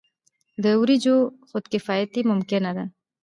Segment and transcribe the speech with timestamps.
[0.63, 1.17] د وریجو
[1.49, 2.85] خودکفايي ممکنه ده.